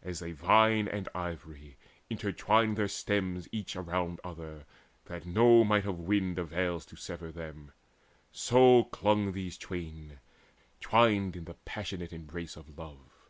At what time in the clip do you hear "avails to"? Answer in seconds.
6.38-6.96